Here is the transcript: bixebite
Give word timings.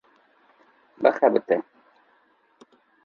bixebite 1.01 1.55